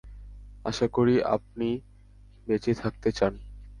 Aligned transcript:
আশা 0.65 0.87
করি 0.87 1.15
আপনি 1.35 1.69
বেঁচে 2.47 2.71
থাকতে 2.73 3.09
চান? 3.11 3.33